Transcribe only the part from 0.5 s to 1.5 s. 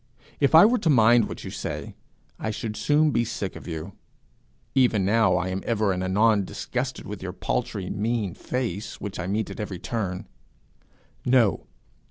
I were to mind what